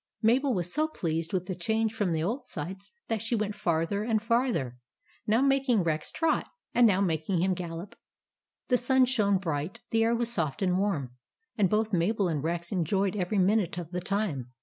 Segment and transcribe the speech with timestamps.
[0.23, 4.03] Mabel was so pleased with the change from the old sights, that she went farther
[4.03, 4.79] and farther,
[5.27, 7.95] now making Rex trot, and now making him gallop.
[8.69, 11.11] The sun shone bright; the air was soft and warm;
[11.55, 14.51] and both Mabel and Rex enjoyed every minute of the time.